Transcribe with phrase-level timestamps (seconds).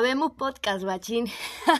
[0.00, 1.26] Habemos podcast, bachín.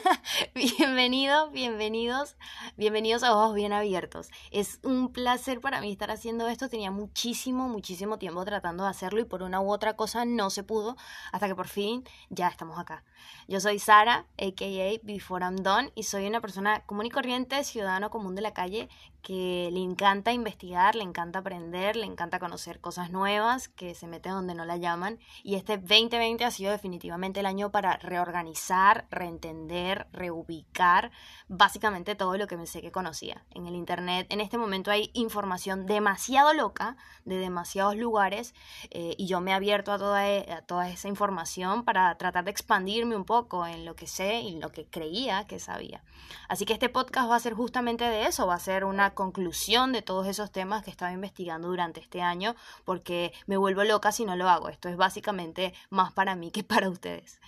[0.55, 2.37] bienvenidos, bienvenidos,
[2.77, 4.29] bienvenidos a Ojos Bien Abiertos.
[4.51, 6.69] Es un placer para mí estar haciendo esto.
[6.69, 10.63] Tenía muchísimo, muchísimo tiempo tratando de hacerlo y por una u otra cosa no se
[10.63, 10.99] pudo
[11.33, 13.05] hasta que por fin ya estamos acá.
[13.49, 15.01] Yo soy Sara, a.k.a.
[15.03, 18.89] Before I'm Done, y soy una persona común y corriente, ciudadano común de la calle,
[19.23, 24.31] que le encanta investigar, le encanta aprender, le encanta conocer cosas nuevas, que se mete
[24.31, 25.19] donde no la llaman.
[25.43, 31.11] Y este 2020 ha sido definitivamente el año para reorganizar, reentender, reubicar
[31.49, 33.45] básicamente todo lo que me sé que conocía.
[33.51, 38.55] En el Internet en este momento hay información demasiado loca de demasiados lugares
[38.91, 42.45] eh, y yo me he abierto a toda, e, a toda esa información para tratar
[42.45, 46.03] de expandirme un poco en lo que sé y lo que creía que sabía.
[46.49, 49.93] Así que este podcast va a ser justamente de eso, va a ser una conclusión
[49.93, 52.55] de todos esos temas que estaba investigando durante este año
[52.85, 54.69] porque me vuelvo loca si no lo hago.
[54.69, 57.41] Esto es básicamente más para mí que para ustedes.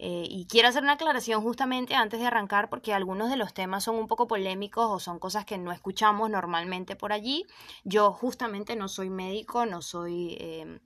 [0.00, 3.82] Eh, y quiero hacer una aclaración justamente antes de arrancar porque algunos de los temas
[3.82, 7.46] son un poco polémicos o son cosas que no escuchamos normalmente por allí.
[7.84, 10.36] Yo justamente no soy médico, no soy...
[10.40, 10.80] Eh,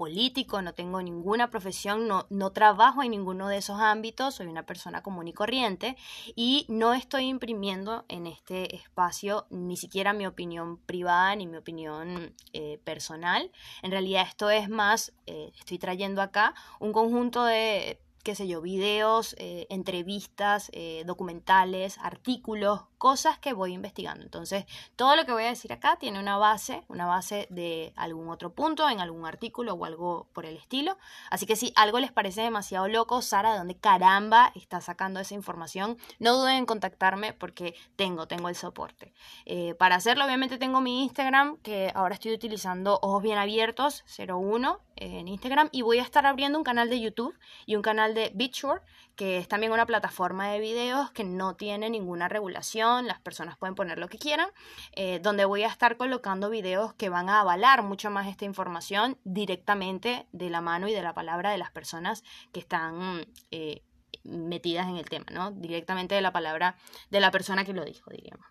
[0.00, 4.64] político, no tengo ninguna profesión, no, no trabajo en ninguno de esos ámbitos, soy una
[4.64, 5.94] persona común y corriente
[6.34, 12.34] y no estoy imprimiendo en este espacio ni siquiera mi opinión privada ni mi opinión
[12.54, 13.52] eh, personal.
[13.82, 19.34] En realidad esto es más, estoy trayendo acá un conjunto de qué sé yo, videos,
[19.38, 24.22] eh, entrevistas, eh, documentales, artículos, cosas que voy investigando.
[24.22, 28.28] Entonces, todo lo que voy a decir acá tiene una base, una base de algún
[28.28, 30.98] otro punto, en algún artículo o algo por el estilo.
[31.30, 35.34] Así que si algo les parece demasiado loco, Sara, ¿de dónde caramba está sacando esa
[35.34, 35.96] información?
[36.18, 39.14] No duden en contactarme porque tengo, tengo el soporte.
[39.46, 44.78] Eh, para hacerlo, obviamente tengo mi Instagram, que ahora estoy utilizando Ojos Bien Abiertos 01
[44.96, 47.34] en Instagram y voy a estar abriendo un canal de YouTube
[47.64, 48.82] y un canal de BitShore,
[49.16, 53.74] que es también una plataforma de videos que no tiene ninguna regulación, las personas pueden
[53.74, 54.48] poner lo que quieran,
[54.92, 59.18] eh, donde voy a estar colocando videos que van a avalar mucho más esta información
[59.24, 63.82] directamente de la mano y de la palabra de las personas que están eh,
[64.24, 65.50] metidas en el tema, ¿no?
[65.50, 66.76] Directamente de la palabra
[67.10, 68.46] de la persona que lo dijo, diríamos.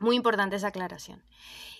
[0.00, 1.24] Muy importante esa aclaración.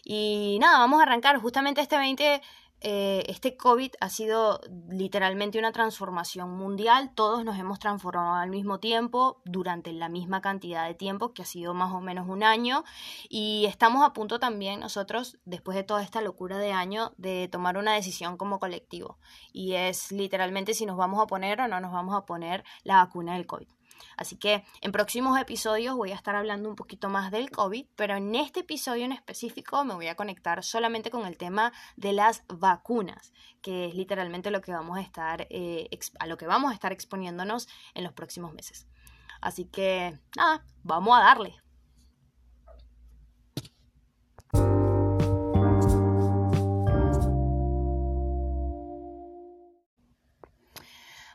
[0.05, 1.39] Y nada, vamos a arrancar.
[1.39, 2.43] Justamente este 20
[2.81, 7.13] eh, este COVID ha sido literalmente una transformación mundial.
[7.15, 11.47] Todos nos hemos transformado al mismo tiempo, durante la misma cantidad de tiempo, que ha
[11.47, 12.85] sido más o menos un año.
[13.29, 17.77] Y estamos a punto también nosotros, después de toda esta locura de año, de tomar
[17.79, 19.19] una decisión como colectivo.
[19.53, 22.97] Y es literalmente si nos vamos a poner o no nos vamos a poner la
[22.97, 23.78] vacuna del COVID.
[24.17, 28.17] Así que en próximos episodios voy a estar hablando un poquito más del COVID, pero
[28.17, 32.45] en este episodio en específico me voy a conectar solamente con el tema de las
[32.49, 33.33] vacunas,
[33.63, 35.89] que es literalmente lo que vamos a estar, eh,
[36.19, 38.87] a lo que vamos a estar exponiéndonos en los próximos meses.
[39.41, 41.68] Así que nada, vamos a darle.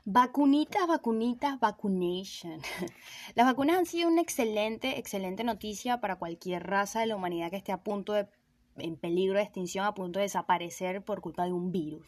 [0.06, 2.60] Vacunitas, vacunitas, vacunation.
[3.36, 7.56] Las vacunas han sido una excelente, excelente noticia para cualquier raza de la humanidad que
[7.56, 8.28] esté a punto de,
[8.76, 12.06] en peligro de extinción, a punto de desaparecer por culpa de un virus.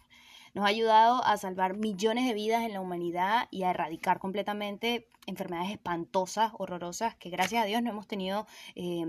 [0.53, 5.07] Nos ha ayudado a salvar millones de vidas en la humanidad y a erradicar completamente
[5.25, 8.45] enfermedades espantosas, horrorosas, que gracias a Dios no hemos tenido
[8.75, 9.05] eh,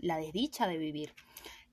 [0.00, 1.14] la desdicha de vivir.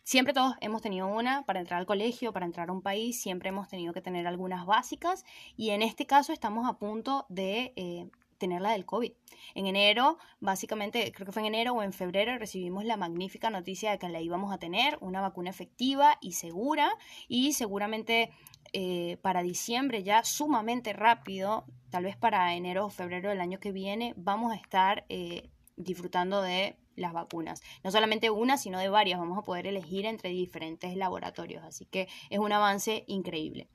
[0.09, 3.49] Siempre todos hemos tenido una para entrar al colegio, para entrar a un país, siempre
[3.49, 5.23] hemos tenido que tener algunas básicas
[5.55, 8.09] y en este caso estamos a punto de eh,
[8.39, 9.11] tener la del COVID.
[9.53, 13.91] En enero, básicamente, creo que fue en enero o en febrero, recibimos la magnífica noticia
[13.91, 16.89] de que la íbamos a tener, una vacuna efectiva y segura
[17.27, 18.31] y seguramente
[18.73, 23.71] eh, para diciembre ya sumamente rápido, tal vez para enero o febrero del año que
[23.71, 27.61] viene, vamos a estar eh, disfrutando de las vacunas.
[27.83, 29.19] No solamente una, sino de varias.
[29.19, 31.63] Vamos a poder elegir entre diferentes laboratorios.
[31.63, 33.69] Así que es un avance increíble.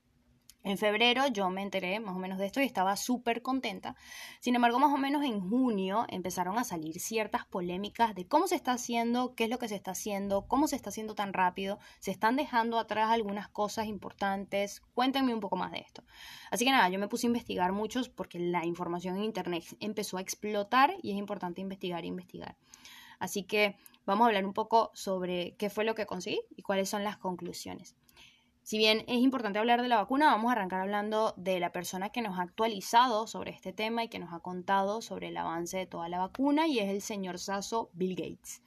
[0.66, 3.96] En febrero yo me enteré más o menos de esto y estaba súper contenta.
[4.40, 8.54] Sin embargo, más o menos en junio empezaron a salir ciertas polémicas de cómo se
[8.54, 11.78] está haciendo, qué es lo que se está haciendo, cómo se está haciendo tan rápido,
[12.00, 14.80] se están dejando atrás algunas cosas importantes.
[14.94, 16.02] Cuéntenme un poco más de esto.
[16.50, 20.16] Así que nada, yo me puse a investigar muchos porque la información en Internet empezó
[20.16, 22.56] a explotar y es importante investigar e investigar.
[23.18, 23.76] Así que
[24.06, 27.16] vamos a hablar un poco sobre qué fue lo que conseguí y cuáles son las
[27.16, 27.96] conclusiones.
[28.64, 32.08] Si bien es importante hablar de la vacuna, vamos a arrancar hablando de la persona
[32.08, 35.76] que nos ha actualizado sobre este tema y que nos ha contado sobre el avance
[35.76, 38.62] de toda la vacuna y es el señor Sasso Bill Gates.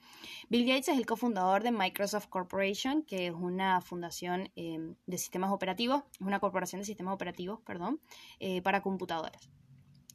[0.48, 5.50] Bill Gates es el cofundador de Microsoft Corporation, que es una fundación em, de sistemas
[5.50, 8.00] operativos, una corporación de sistemas operativos, perdón,
[8.38, 9.50] eh, para computadoras.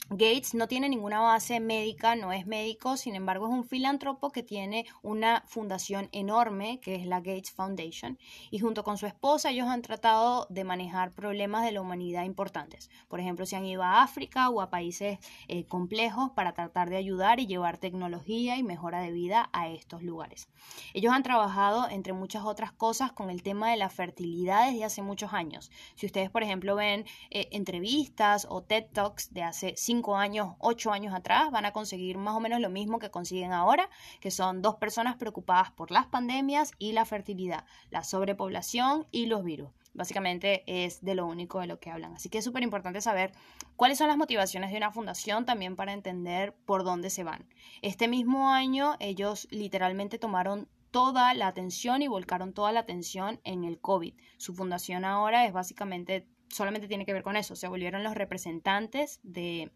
[0.09, 4.43] Gates no tiene ninguna base médica, no es médico, sin embargo es un filántropo que
[4.43, 8.19] tiene una fundación enorme que es la Gates Foundation
[8.51, 12.91] y junto con su esposa ellos han tratado de manejar problemas de la humanidad importantes.
[13.07, 16.97] Por ejemplo, se han ido a África o a países eh, complejos para tratar de
[16.97, 20.49] ayudar y llevar tecnología y mejora de vida a estos lugares.
[20.93, 25.01] Ellos han trabajado, entre muchas otras cosas, con el tema de la fertilidad desde hace
[25.01, 25.71] muchos años.
[25.95, 30.91] Si ustedes, por ejemplo, ven eh, entrevistas o TED Talks de hace cinco años, ocho
[30.91, 34.63] años atrás, van a conseguir más o menos lo mismo que consiguen ahora, que son
[34.63, 39.69] dos personas preocupadas por las pandemias y la fertilidad, la sobrepoblación y los virus.
[39.93, 42.15] Básicamente es de lo único de lo que hablan.
[42.15, 43.33] Así que es súper importante saber
[43.75, 47.47] cuáles son las motivaciones de una fundación también para entender por dónde se van.
[47.83, 53.63] Este mismo año ellos literalmente tomaron toda la atención y volcaron toda la atención en
[53.63, 54.15] el COVID.
[54.37, 59.19] Su fundación ahora es básicamente, solamente tiene que ver con eso, se volvieron los representantes
[59.21, 59.71] de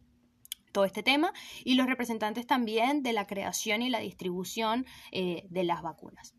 [0.78, 1.34] todo este tema
[1.64, 6.36] y los representantes también de la creación y la distribución eh, de las vacunas.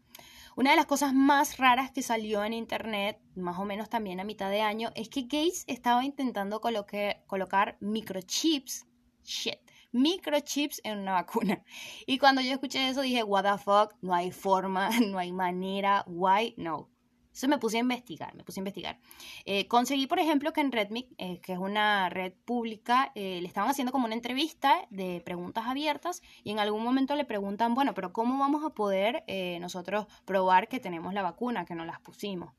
[0.54, 4.24] Una de las cosas más raras que salió en internet, más o menos también a
[4.24, 8.86] mitad de año, es que Gates estaba intentando colocar microchips,
[9.24, 9.58] shit,
[9.90, 11.64] microchips en una vacuna.
[12.06, 16.04] Y cuando yo escuché eso dije, what the fuck, no hay forma, no hay manera,
[16.06, 16.90] why, no.
[17.38, 18.98] Entonces me puse a investigar, me puse a investigar.
[19.44, 23.46] Eh, conseguí, por ejemplo, que en Redmic, eh, que es una red pública, eh, le
[23.46, 27.94] estaban haciendo como una entrevista de preguntas abiertas y en algún momento le preguntan, bueno,
[27.94, 29.22] pero ¿cómo vamos a poder
[29.60, 32.54] nosotros probar que tenemos la vacuna, que nos las pusimos?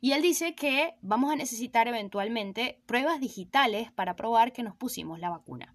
[0.00, 5.18] Y él dice que vamos a necesitar eventualmente pruebas digitales para probar que nos pusimos
[5.18, 5.74] la vacuna.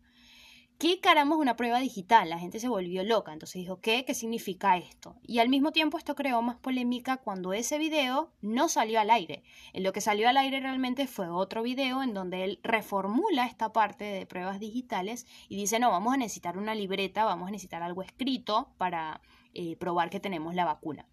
[0.79, 2.29] ¿Qué caramba es una prueba digital?
[2.29, 4.06] La gente se volvió loca, entonces dijo, ¿qué?
[4.06, 5.15] ¿Qué significa esto?
[5.24, 9.41] Y al mismo tiempo esto creó más polémica cuando ese video no salió al aire.
[9.74, 13.74] En lo que salió al aire realmente fue otro video en donde él reformula esta
[13.74, 17.81] parte de pruebas digitales y dice, no, vamos a necesitar una libreta, vamos a necesitar
[17.81, 19.19] algo escrito para
[19.56, 21.07] eh, probar que tenemos la vacuna.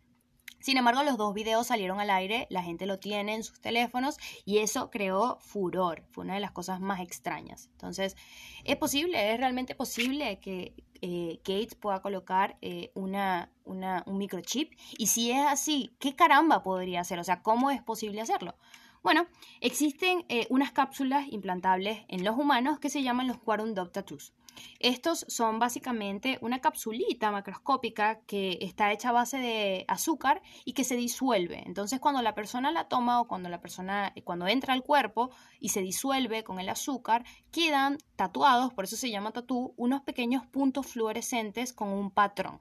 [0.64, 4.16] Sin embargo, los dos videos salieron al aire, la gente lo tiene en sus teléfonos
[4.46, 6.06] y eso creó furor.
[6.10, 7.68] Fue una de las cosas más extrañas.
[7.72, 8.16] Entonces,
[8.64, 10.72] es posible, es realmente posible que
[11.02, 14.72] eh, Gates pueda colocar eh, una, un microchip.
[14.96, 17.18] Y si es así, ¿qué caramba podría hacer?
[17.18, 18.54] O sea, ¿cómo es posible hacerlo?
[19.02, 19.26] Bueno,
[19.60, 24.32] existen eh, unas cápsulas implantables en los humanos que se llaman los Quorum Dot Tattoos.
[24.78, 30.84] Estos son básicamente una capsulita macroscópica que está hecha a base de azúcar y que
[30.84, 31.62] se disuelve.
[31.66, 35.30] Entonces, cuando la persona la toma o cuando la persona cuando entra al cuerpo
[35.60, 40.46] y se disuelve con el azúcar, quedan tatuados, por eso se llama tatú, unos pequeños
[40.46, 42.60] puntos fluorescentes con un patrón.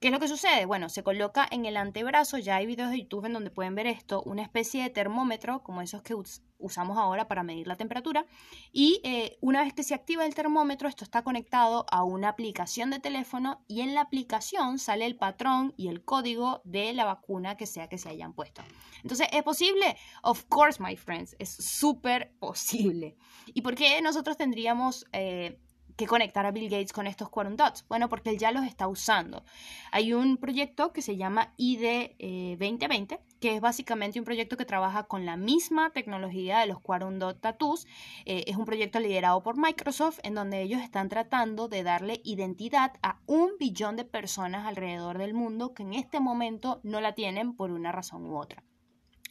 [0.00, 0.64] ¿Qué es lo que sucede?
[0.64, 3.88] Bueno, se coloca en el antebrazo, ya hay videos de YouTube en donde pueden ver
[3.88, 6.14] esto, una especie de termómetro, como esos que
[6.58, 8.24] usamos ahora para medir la temperatura,
[8.70, 12.90] y eh, una vez que se activa el termómetro, esto está conectado a una aplicación
[12.90, 17.56] de teléfono y en la aplicación sale el patrón y el código de la vacuna
[17.56, 18.62] que sea que se hayan puesto.
[19.02, 19.96] Entonces, ¿es posible?
[20.22, 23.16] Of course, my friends, es súper posible.
[23.46, 25.06] ¿Y por qué nosotros tendríamos...
[25.12, 25.58] Eh,
[25.98, 27.84] que conectar a Bill Gates con estos Quorum Dots?
[27.88, 29.42] Bueno, porque él ya los está usando.
[29.90, 32.12] Hay un proyecto que se llama ID
[32.56, 36.80] 2020, eh, que es básicamente un proyecto que trabaja con la misma tecnología de los
[36.80, 37.88] Quorum Dot Tattoos.
[38.26, 42.92] Eh, es un proyecto liderado por Microsoft en donde ellos están tratando de darle identidad
[43.02, 47.56] a un billón de personas alrededor del mundo que en este momento no la tienen
[47.56, 48.67] por una razón u otra.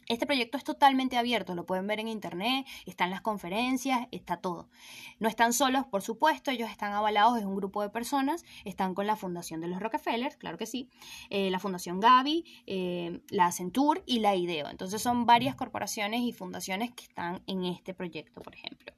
[0.08, 4.70] Este proyecto es totalmente abierto, lo pueden ver en internet, están las conferencias, está todo.
[5.18, 9.06] No están solos, por supuesto, ellos están avalados, es un grupo de personas, están con
[9.06, 10.88] la Fundación de los Rockefeller, claro que sí,
[11.28, 14.70] eh, la Fundación Gavi, eh, la Accenture y la IDEO.
[14.70, 18.94] Entonces son varias corporaciones y fundaciones que están en este proyecto, por ejemplo.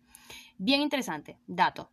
[0.59, 1.91] Bien interesante, dato.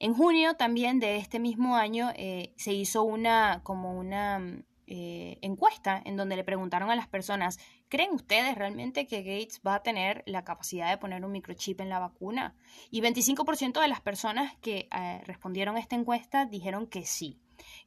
[0.00, 6.02] En junio también de este mismo año eh, se hizo una como una eh, encuesta
[6.04, 10.24] en donde le preguntaron a las personas, ¿creen ustedes realmente que Gates va a tener
[10.26, 12.56] la capacidad de poner un microchip en la vacuna?
[12.90, 17.38] Y 25% de las personas que eh, respondieron a esta encuesta dijeron que sí.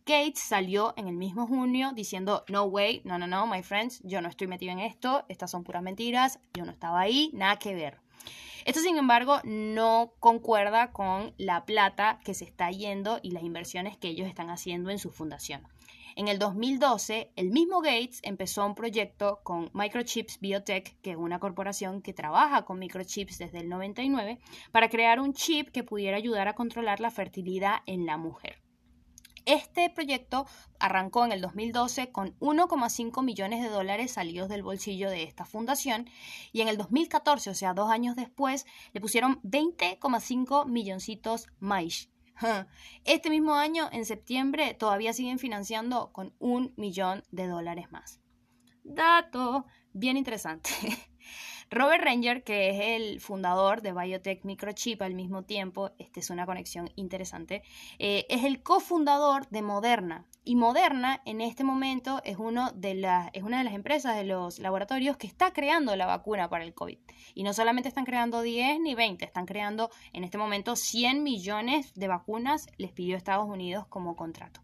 [0.05, 4.21] Gates salió en el mismo junio diciendo, no way, no, no, no, my friends, yo
[4.21, 7.75] no estoy metido en esto, estas son puras mentiras, yo no estaba ahí, nada que
[7.75, 7.99] ver.
[8.63, 13.97] Esto, sin embargo, no concuerda con la plata que se está yendo y las inversiones
[13.97, 15.67] que ellos están haciendo en su fundación.
[16.15, 21.39] En el 2012, el mismo Gates empezó un proyecto con Microchips Biotech, que es una
[21.39, 24.39] corporación que trabaja con microchips desde el 99,
[24.71, 28.61] para crear un chip que pudiera ayudar a controlar la fertilidad en la mujer.
[29.45, 30.45] Este proyecto
[30.79, 36.07] arrancó en el 2012 con 1,5 millones de dólares salidos del bolsillo de esta fundación
[36.53, 42.12] y en el 2014, o sea, dos años después, le pusieron 20,5 milloncitos más.
[43.05, 48.19] Este mismo año, en septiembre, todavía siguen financiando con un millón de dólares más.
[48.83, 50.69] Dato bien interesante.
[51.73, 56.45] Robert Ranger, que es el fundador de Biotech Microchip al mismo tiempo, esta es una
[56.45, 57.63] conexión interesante,
[57.97, 60.25] eh, es el cofundador de Moderna.
[60.43, 62.93] Y Moderna en este momento es, uno de
[63.33, 66.75] es una de las empresas de los laboratorios que está creando la vacuna para el
[66.75, 66.99] COVID.
[67.33, 71.93] Y no solamente están creando 10 ni 20, están creando en este momento 100 millones
[71.95, 74.61] de vacunas, les pidió Estados Unidos como contrato.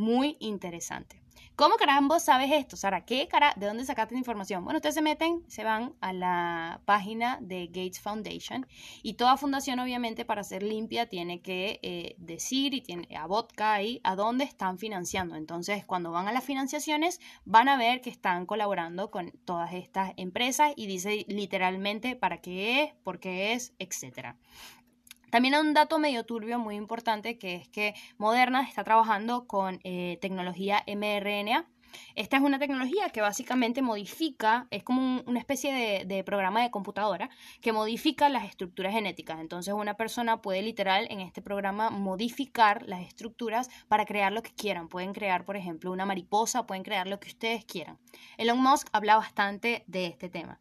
[0.00, 1.20] Muy interesante.
[1.56, 3.04] ¿Cómo caramba sabes esto, Sara?
[3.04, 3.52] ¿Qué cara?
[3.54, 4.64] ¿De dónde sacaste la información?
[4.64, 8.66] Bueno, ustedes se meten, se van a la página de Gates Foundation
[9.02, 13.74] y toda fundación, obviamente, para ser limpia, tiene que eh, decir y tiene a vodka
[13.74, 15.36] ahí a dónde están financiando.
[15.36, 20.14] Entonces, cuando van a las financiaciones, van a ver que están colaborando con todas estas
[20.16, 24.38] empresas y dice literalmente para qué es, por qué es, etcétera.
[25.30, 29.80] También hay un dato medio turbio muy importante que es que Moderna está trabajando con
[29.84, 31.66] eh, tecnología mRNA.
[32.14, 37.30] Esta es una tecnología que básicamente modifica, es como una especie de, programa de computadora
[37.60, 39.40] que modifica las estructuras genéticas.
[39.40, 44.54] Entonces una persona puede literal en este programa modificar las estructuras para crear lo que
[44.54, 44.88] quieran.
[44.88, 47.98] Pueden crear, por ejemplo, una mariposa, pueden crear lo que ustedes quieran.
[48.36, 50.60] Elon Musk habla bastante de este tema.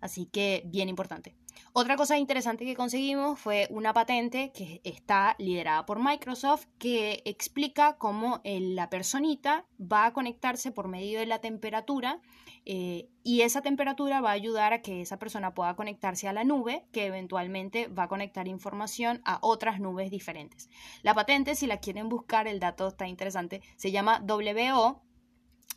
[0.00, 1.34] Así que bien importante.
[1.72, 7.96] Otra cosa interesante que conseguimos fue una patente que está liderada por Microsoft que explica
[7.98, 12.20] cómo eh, la personita va a conectarse por medio de la temperatura
[12.64, 16.44] eh, y esa temperatura va a ayudar a que esa persona pueda conectarse a la
[16.44, 20.70] nube que eventualmente va a conectar información a otras nubes diferentes.
[21.02, 25.02] La patente, si la quieren buscar, el dato está interesante, se llama WO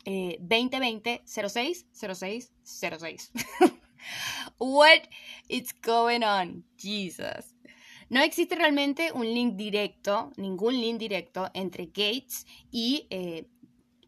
[0.04, 3.32] 2020 06 06 06.
[4.58, 5.08] What
[5.48, 6.64] is going on?
[6.76, 7.54] Jesus.
[8.10, 13.46] No existe realmente un link directo, ningún link directo entre Gates y eh,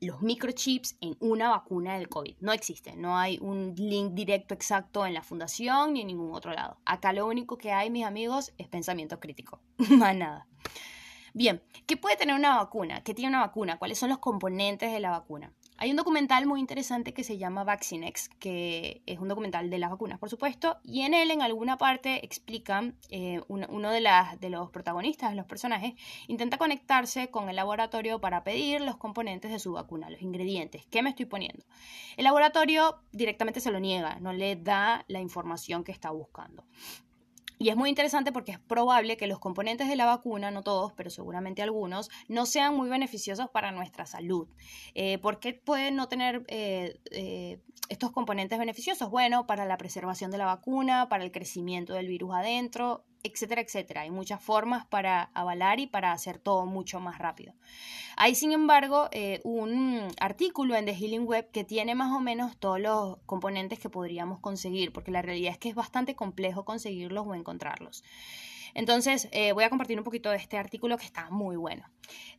[0.00, 2.36] los microchips en una vacuna del COVID.
[2.40, 6.52] No existe, no hay un link directo exacto en la fundación ni en ningún otro
[6.52, 6.78] lado.
[6.86, 9.60] Acá lo único que hay, mis amigos, es pensamiento crítico.
[9.90, 10.46] Más nada.
[11.34, 13.02] Bien, ¿qué puede tener una vacuna?
[13.02, 13.78] ¿Qué tiene una vacuna?
[13.78, 15.52] ¿Cuáles son los componentes de la vacuna?
[15.82, 19.88] Hay un documental muy interesante que se llama Vaccinex, que es un documental de las
[19.88, 24.06] vacunas, por supuesto, y en él en alguna parte explican, eh, uno, de,
[24.38, 25.94] de los protagonistas, los personajes,
[26.28, 31.00] intenta conectarse con el laboratorio para pedir los componentes de su vacuna, los ingredientes, ¿qué
[31.02, 31.64] me estoy poniendo?
[32.18, 36.62] El laboratorio directamente se lo niega, no le da la información que está buscando.
[37.62, 40.94] Y es muy interesante porque es probable que los componentes de la vacuna, no todos,
[40.94, 44.48] pero seguramente algunos, no sean muy beneficiosos para nuestra salud.
[44.94, 49.10] Eh, ¿Por qué pueden no tener eh, eh, estos componentes beneficiosos?
[49.10, 54.02] Bueno, para la preservación de la vacuna, para el crecimiento del virus adentro, etcétera, etcétera.
[54.02, 57.54] Hay muchas formas para avalar y para hacer todo mucho más rápido.
[58.16, 62.56] Hay, sin embargo, eh, un artículo en The Healing Web que tiene más o menos
[62.56, 67.26] todos los componentes que podríamos conseguir, porque la realidad es que es bastante complejo conseguirlos
[67.26, 68.04] o encontrarlos.
[68.74, 71.88] Entonces, eh, voy a compartir un poquito de este artículo que está muy bueno.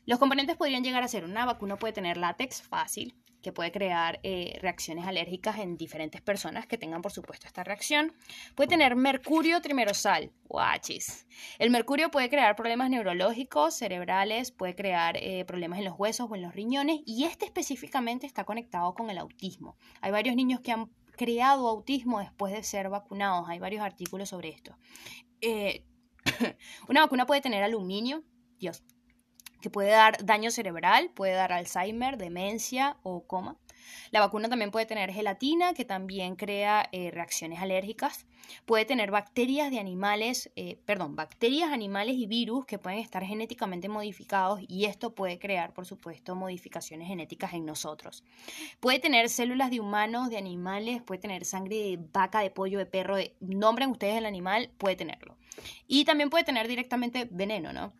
[0.06, 4.20] Los componentes podrían llegar a ser una vacuna puede tener látex fácil, que puede crear
[4.24, 8.14] eh, reacciones alérgicas en diferentes personas que tengan, por supuesto, esta reacción.
[8.56, 11.28] Puede tener mercurio trimerosal, guachis.
[11.60, 16.36] El mercurio puede crear problemas neurológicos, cerebrales, puede crear eh, problemas en los huesos o
[16.36, 19.76] en los riñones, y este específicamente está conectado con el autismo.
[20.02, 24.50] Hay varios niños que han creado autismo después de ser vacunados, hay varios artículos sobre
[24.50, 24.78] esto.
[26.88, 28.24] una vacuna puede tener aluminio,
[28.60, 28.84] Dios,
[29.62, 33.58] que puede dar daño cerebral, puede dar Alzheimer, demencia o coma.
[34.12, 38.26] La vacuna también puede tener gelatina, que también crea eh, reacciones alérgicas.
[38.66, 43.88] Puede tener bacterias de animales, eh, perdón, bacterias, animales y virus que pueden estar genéticamente
[43.88, 48.24] modificados y esto puede crear, por supuesto, modificaciones genéticas en nosotros.
[48.80, 52.86] Puede tener células de humanos, de animales, puede tener sangre de vaca, de pollo, de
[52.86, 55.38] perro, nombren ustedes el animal, puede tenerlo.
[55.88, 57.94] Y también puede tener directamente veneno, ¿no?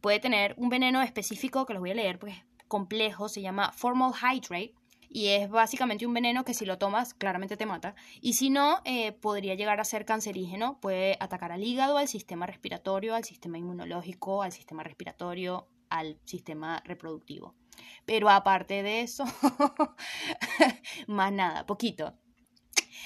[0.00, 3.72] Puede tener un veneno específico que los voy a leer porque es complejo, se llama
[3.72, 4.74] formaldehyde
[5.08, 8.80] y es básicamente un veneno que si lo tomas claramente te mata y si no
[8.84, 13.58] eh, podría llegar a ser cancerígeno, puede atacar al hígado, al sistema respiratorio, al sistema
[13.58, 17.54] inmunológico, al sistema respiratorio, al sistema reproductivo.
[18.04, 19.24] Pero aparte de eso,
[21.06, 22.14] más nada, poquito.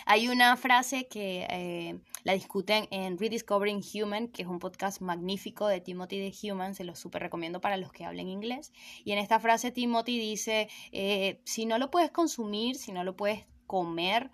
[0.07, 5.67] Hay una frase que eh, la discuten en Rediscovering Human, que es un podcast magnífico
[5.67, 8.73] de Timothy de Human, se lo súper recomiendo para los que hablen inglés.
[9.05, 13.17] Y en esta frase Timothy dice, eh, si no lo puedes consumir, si no lo
[13.17, 14.31] puedes comer,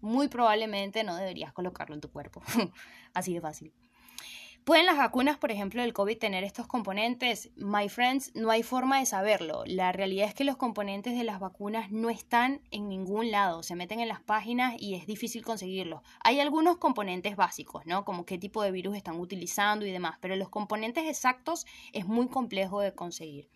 [0.00, 2.42] muy probablemente no deberías colocarlo en tu cuerpo.
[3.14, 3.72] Así de fácil.
[4.64, 7.50] ¿Pueden las vacunas, por ejemplo, del COVID tener estos componentes?
[7.56, 9.64] My friends, no hay forma de saberlo.
[9.66, 13.62] La realidad es que los componentes de las vacunas no están en ningún lado.
[13.62, 16.02] Se meten en las páginas y es difícil conseguirlos.
[16.22, 18.04] Hay algunos componentes básicos, ¿no?
[18.04, 22.28] Como qué tipo de virus están utilizando y demás, pero los componentes exactos es muy
[22.28, 23.48] complejo de conseguir.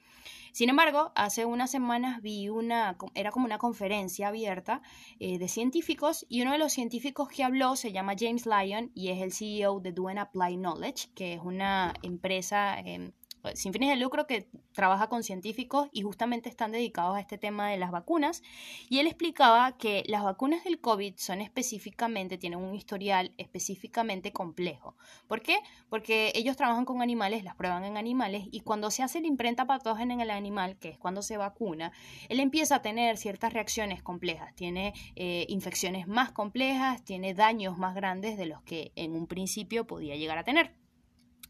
[0.52, 4.82] Sin embargo, hace unas semanas vi una, era como una conferencia abierta
[5.18, 9.08] eh, de científicos y uno de los científicos que habló se llama James Lyon y
[9.08, 13.23] es el CEO de Do Apply Knowledge, que es una empresa em, pues,
[13.54, 17.68] sin fines de lucro que trabaja con científicos y justamente están dedicados a este tema
[17.68, 18.42] de las vacunas.
[18.88, 24.96] Y él explicaba que las vacunas del COVID son específicamente, tienen un historial específicamente complejo.
[25.28, 25.58] ¿Por qué?
[25.88, 29.66] Porque ellos trabajan con animales, las prueban en animales y cuando se hace la imprenta
[29.66, 31.92] patógena en el animal, que es cuando se vacuna,
[32.28, 37.94] él empieza a tener ciertas reacciones complejas, tiene eh, infecciones más complejas, tiene daños más
[37.94, 40.83] grandes de los que en un principio podía llegar a tener.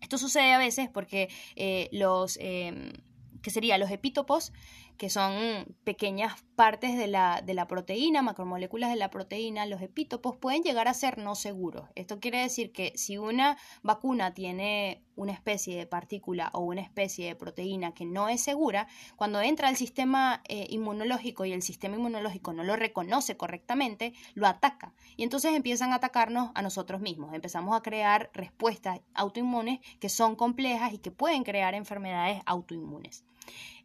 [0.05, 2.93] Esto sucede a veces porque eh, los, eh,
[3.41, 3.79] ¿qué sería?
[3.79, 4.53] Los epítopos
[4.97, 10.37] que son pequeñas partes de la, de la proteína, macromoléculas de la proteína, los epítopos
[10.37, 11.89] pueden llegar a ser no seguros.
[11.95, 17.27] Esto quiere decir que si una vacuna tiene una especie de partícula o una especie
[17.27, 18.87] de proteína que no es segura,
[19.17, 24.47] cuando entra al sistema eh, inmunológico y el sistema inmunológico no lo reconoce correctamente, lo
[24.47, 24.95] ataca.
[25.17, 27.35] Y entonces empiezan a atacarnos a nosotros mismos.
[27.35, 33.25] Empezamos a crear respuestas autoinmunes que son complejas y que pueden crear enfermedades autoinmunes.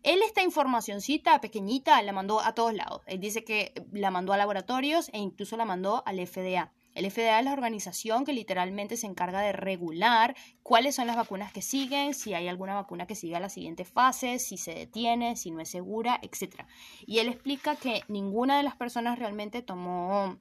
[0.03, 3.01] Él esta informacioncita pequeñita la mandó a todos lados.
[3.05, 6.71] Él dice que la mandó a laboratorios e incluso la mandó al FDA.
[6.95, 11.53] El FDA es la organización que literalmente se encarga de regular cuáles son las vacunas
[11.53, 15.51] que siguen, si hay alguna vacuna que siga la siguiente fase, si se detiene, si
[15.51, 16.65] no es segura, etc.
[17.05, 20.39] Y él explica que ninguna de las personas realmente tomó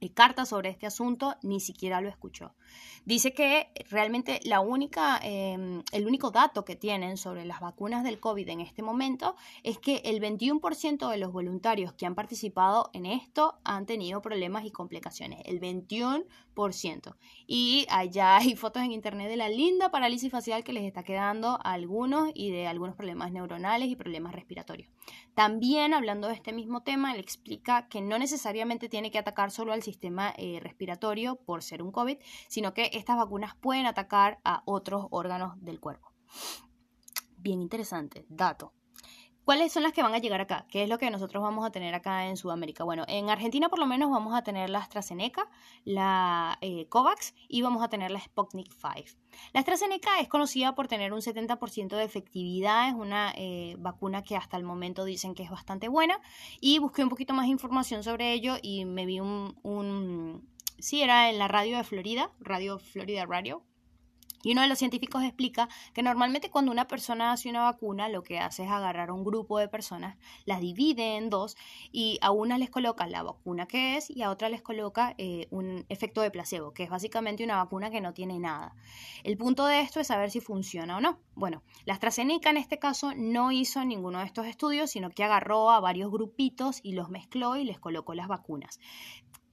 [0.00, 2.54] eh, cartas sobre este asunto, ni siquiera lo escuchó.
[3.04, 8.20] Dice que realmente la única, em, el único dato que tienen sobre las vacunas del
[8.20, 13.06] COVID en este momento es que el 21% de los voluntarios que han participado en
[13.06, 15.40] esto han tenido problemas y complicaciones.
[15.44, 17.16] El 21%.
[17.46, 21.58] Y allá hay fotos en internet de la linda parálisis facial que les está quedando
[21.64, 24.90] a algunos y de algunos problemas neuronales y problemas respiratorios.
[25.34, 29.72] También hablando de este mismo tema, le explica que no necesariamente tiene que atacar solo
[29.72, 34.62] al sistema eh, respiratorio por ser un COVID, sino que estas vacunas pueden atacar a
[34.64, 36.12] otros órganos del cuerpo.
[37.36, 38.72] Bien interesante, dato.
[39.44, 40.66] ¿Cuáles son las que van a llegar acá?
[40.70, 42.84] ¿Qué es lo que nosotros vamos a tener acá en Sudamérica?
[42.84, 45.50] Bueno, en Argentina por lo menos vamos a tener la AstraZeneca,
[45.84, 49.18] la eh, COVAX y vamos a tener la Sputnik 5.
[49.52, 54.36] La AstraZeneca es conocida por tener un 70% de efectividad, es una eh, vacuna que
[54.36, 56.20] hasta el momento dicen que es bastante buena
[56.60, 60.51] y busqué un poquito más información sobre ello y me vi un
[60.82, 63.62] sí, era en la radio de Florida, Radio Florida Radio,
[64.42, 68.22] y uno de los científicos explica que normalmente cuando una persona hace una vacuna, lo
[68.22, 71.56] que hace es agarrar a un grupo de personas, las divide en dos
[71.92, 75.46] y a una les coloca la vacuna que es y a otra les coloca eh,
[75.50, 78.74] un efecto de placebo, que es básicamente una vacuna que no tiene nada.
[79.22, 81.20] El punto de esto es saber si funciona o no.
[81.34, 85.70] Bueno, la AstraZeneca en este caso no hizo ninguno de estos estudios, sino que agarró
[85.70, 88.80] a varios grupitos y los mezcló y les colocó las vacunas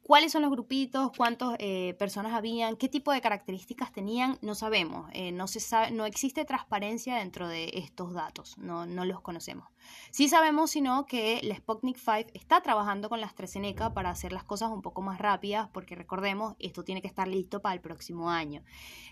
[0.10, 5.08] cuáles son los grupitos, cuántas eh, personas habían, qué tipo de características tenían, no sabemos.
[5.13, 9.69] Eh, no, se sabe, no existe transparencia dentro de estos datos, no, no los conocemos.
[10.12, 14.43] Sí sabemos, sino que la Sputnik 5 está trabajando con la AstraZeneca para hacer las
[14.43, 18.30] cosas un poco más rápidas, porque recordemos, esto tiene que estar listo para el próximo
[18.30, 18.63] año.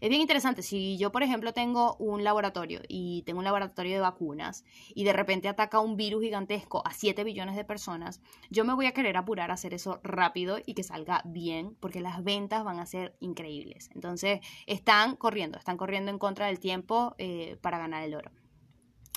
[0.01, 4.01] Es bien interesante, si yo, por ejemplo, tengo un laboratorio y tengo un laboratorio de
[4.01, 8.73] vacunas y de repente ataca un virus gigantesco a 7 billones de personas, yo me
[8.73, 12.63] voy a querer apurar a hacer eso rápido y que salga bien, porque las ventas
[12.63, 13.89] van a ser increíbles.
[13.93, 18.31] Entonces, están corriendo, están corriendo en contra del tiempo eh, para ganar el oro.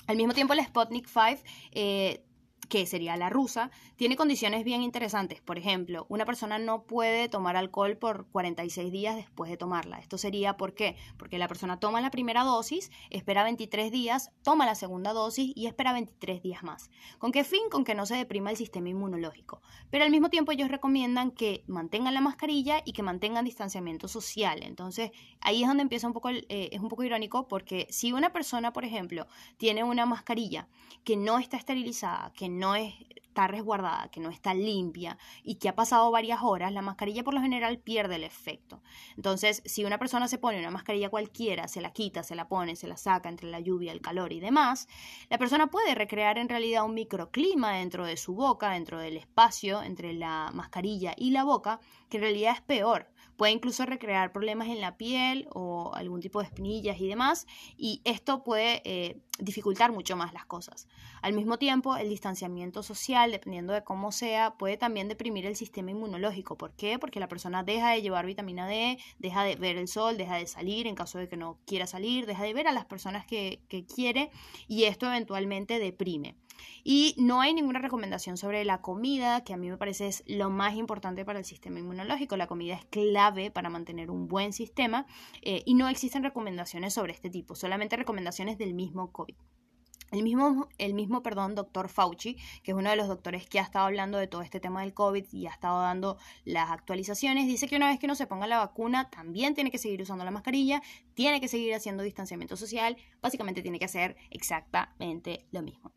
[0.07, 2.23] Al mismo tiempo, el Sputnik 5 eh,
[2.71, 5.41] que sería la rusa, tiene condiciones bien interesantes.
[5.41, 9.99] Por ejemplo, una persona no puede tomar alcohol por 46 días después de tomarla.
[9.99, 10.95] Esto sería ¿por qué?
[11.17, 15.67] Porque la persona toma la primera dosis, espera 23 días, toma la segunda dosis y
[15.67, 16.89] espera 23 días más.
[17.17, 17.59] ¿Con qué fin?
[17.69, 19.61] Con que no se deprima el sistema inmunológico.
[19.89, 24.63] Pero al mismo tiempo ellos recomiendan que mantengan la mascarilla y que mantengan distanciamiento social.
[24.63, 28.31] Entonces, ahí es donde empieza un poco, eh, es un poco irónico porque si una
[28.31, 30.69] persona, por ejemplo, tiene una mascarilla
[31.03, 32.93] que no está esterilizada, que no es
[33.31, 37.33] está resguardada, que no está limpia y que ha pasado varias horas, la mascarilla por
[37.33, 38.81] lo general pierde el efecto.
[39.15, 42.75] Entonces, si una persona se pone una mascarilla cualquiera, se la quita, se la pone,
[42.75, 44.89] se la saca entre la lluvia, el calor y demás,
[45.29, 49.81] la persona puede recrear en realidad un microclima dentro de su boca, dentro del espacio
[49.81, 53.07] entre la mascarilla y la boca, que en realidad es peor.
[53.37, 58.01] Puede incluso recrear problemas en la piel o algún tipo de espinillas y demás, y
[58.03, 60.87] esto puede eh, dificultar mucho más las cosas.
[61.21, 65.91] Al mismo tiempo, el distanciamiento social, dependiendo de cómo sea, puede también deprimir el sistema
[65.91, 66.57] inmunológico.
[66.57, 66.99] ¿Por qué?
[66.99, 70.47] Porque la persona deja de llevar vitamina D, deja de ver el sol, deja de
[70.47, 73.61] salir en caso de que no quiera salir, deja de ver a las personas que,
[73.67, 74.31] que quiere
[74.67, 76.35] y esto eventualmente deprime.
[76.83, 80.49] Y no hay ninguna recomendación sobre la comida, que a mí me parece es lo
[80.49, 82.37] más importante para el sistema inmunológico.
[82.37, 85.05] La comida es clave para mantener un buen sistema
[85.41, 89.35] eh, y no existen recomendaciones sobre este tipo, solamente recomendaciones del mismo COVID.
[90.11, 93.63] El mismo, el mismo, perdón, doctor Fauci, que es uno de los doctores que ha
[93.63, 97.69] estado hablando de todo este tema del COVID y ha estado dando las actualizaciones, dice
[97.69, 100.31] que una vez que uno se ponga la vacuna, también tiene que seguir usando la
[100.31, 100.81] mascarilla,
[101.13, 105.93] tiene que seguir haciendo distanciamiento social, básicamente tiene que hacer exactamente lo mismo.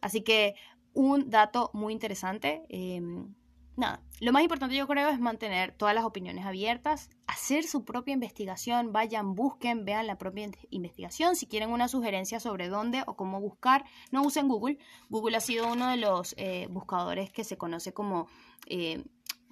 [0.00, 0.54] Así que
[0.94, 2.62] un dato muy interesante.
[2.68, 3.34] Em,
[3.76, 8.14] nada, lo más importante yo creo es mantener todas las opiniones abiertas, hacer su propia
[8.14, 11.36] investigación, vayan, busquen, vean la propia investigación.
[11.36, 14.78] Si quieren una sugerencia sobre dónde o cómo buscar, no usen Google.
[15.08, 18.26] Google ha sido uno de los eh, buscadores que se conoce como
[18.66, 19.04] eh,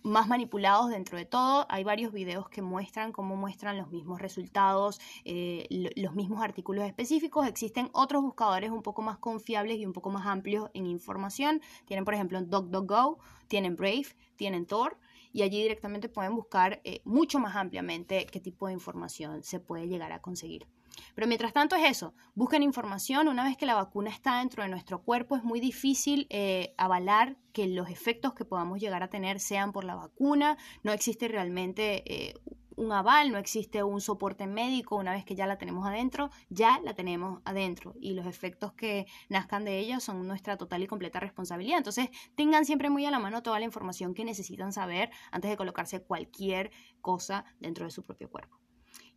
[0.02, 1.66] más manipulados dentro de todo.
[1.68, 7.46] Hay varios videos que muestran cómo muestran los mismos resultados, eh, los mismos artículos específicos.
[7.46, 11.60] Existen otros buscadores un poco más confiables y un poco más amplios en información.
[11.86, 14.06] Tienen, por ejemplo, DuckDuckGo, tienen Brave,
[14.36, 14.98] tienen Tor
[15.32, 19.88] y allí directamente pueden buscar eh, mucho más ampliamente qué tipo de información se puede
[19.88, 20.66] llegar a conseguir.
[21.14, 24.68] Pero mientras tanto es eso, busquen información, una vez que la vacuna está dentro de
[24.68, 29.40] nuestro cuerpo es muy difícil eh, avalar que los efectos que podamos llegar a tener
[29.40, 32.02] sean por la vacuna, no existe realmente...
[32.06, 32.34] Eh,
[32.76, 36.78] un aval, no existe un soporte médico una vez que ya la tenemos adentro, ya
[36.84, 41.18] la tenemos adentro y los efectos que nazcan de ella son nuestra total y completa
[41.18, 41.78] responsabilidad.
[41.78, 45.56] Entonces, tengan siempre muy a la mano toda la información que necesitan saber antes de
[45.56, 48.60] colocarse cualquier cosa dentro de su propio cuerpo.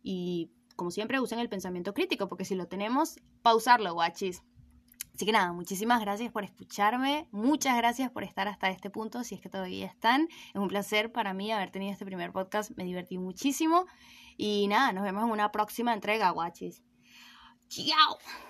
[0.02, 4.42] Y como siempre, usen el pensamiento crítico, porque si lo tenemos, pausarlo, guachis.
[5.14, 9.34] Así que nada, muchísimas gracias por escucharme, muchas gracias por estar hasta este punto, si
[9.34, 10.26] es que todavía están.
[10.54, 13.84] Es un placer para mí haber tenido este primer podcast, me divertí muchísimo.
[14.38, 16.82] Y nada, nos vemos en una próxima entrega, guachis.
[17.68, 18.49] ¡Chao!